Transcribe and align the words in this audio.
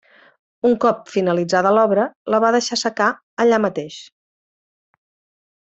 Un 0.69 0.71
cop 0.85 1.03
finalitzada 1.15 1.73
l'obra, 1.77 2.07
la 2.35 2.41
va 2.45 2.51
deixar 2.57 2.79
assecar 2.81 3.11
allà 3.45 3.63
mateix. 3.67 4.03